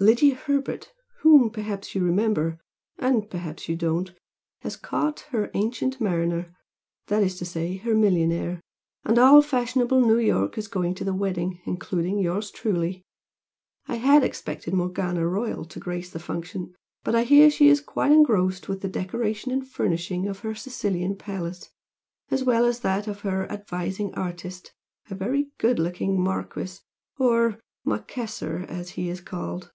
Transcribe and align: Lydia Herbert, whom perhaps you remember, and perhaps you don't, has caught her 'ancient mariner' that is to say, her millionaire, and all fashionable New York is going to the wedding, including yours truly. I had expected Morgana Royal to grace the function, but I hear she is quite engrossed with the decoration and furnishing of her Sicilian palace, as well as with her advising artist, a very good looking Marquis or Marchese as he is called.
Lydia 0.00 0.34
Herbert, 0.34 0.92
whom 1.20 1.48
perhaps 1.48 1.94
you 1.94 2.02
remember, 2.02 2.58
and 2.98 3.30
perhaps 3.30 3.68
you 3.68 3.76
don't, 3.76 4.12
has 4.62 4.74
caught 4.74 5.20
her 5.30 5.48
'ancient 5.54 6.00
mariner' 6.00 6.52
that 7.06 7.22
is 7.22 7.36
to 7.38 7.44
say, 7.44 7.76
her 7.76 7.94
millionaire, 7.94 8.60
and 9.04 9.16
all 9.16 9.40
fashionable 9.42 10.00
New 10.00 10.18
York 10.18 10.58
is 10.58 10.66
going 10.66 10.96
to 10.96 11.04
the 11.04 11.14
wedding, 11.14 11.60
including 11.66 12.18
yours 12.18 12.50
truly. 12.50 13.02
I 13.86 13.94
had 13.94 14.24
expected 14.24 14.74
Morgana 14.74 15.24
Royal 15.24 15.64
to 15.66 15.78
grace 15.78 16.10
the 16.10 16.18
function, 16.18 16.74
but 17.04 17.14
I 17.14 17.22
hear 17.22 17.48
she 17.48 17.68
is 17.68 17.80
quite 17.80 18.10
engrossed 18.10 18.68
with 18.68 18.80
the 18.80 18.88
decoration 18.88 19.52
and 19.52 19.64
furnishing 19.64 20.26
of 20.26 20.40
her 20.40 20.52
Sicilian 20.56 21.14
palace, 21.14 21.70
as 22.28 22.42
well 22.42 22.64
as 22.64 22.82
with 22.82 23.20
her 23.20 23.48
advising 23.52 24.12
artist, 24.16 24.72
a 25.08 25.14
very 25.14 25.52
good 25.58 25.78
looking 25.78 26.20
Marquis 26.20 26.80
or 27.20 27.60
Marchese 27.84 28.62
as 28.68 28.90
he 28.90 29.08
is 29.08 29.20
called. 29.20 29.70